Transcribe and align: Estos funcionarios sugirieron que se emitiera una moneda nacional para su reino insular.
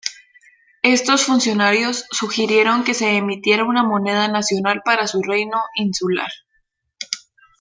Estos 0.81 1.25
funcionarios 1.25 2.07
sugirieron 2.09 2.83
que 2.83 2.95
se 2.95 3.17
emitiera 3.17 3.65
una 3.65 3.83
moneda 3.83 4.27
nacional 4.27 4.81
para 4.83 5.05
su 5.05 5.21
reino 5.21 5.61
insular. 5.75 6.31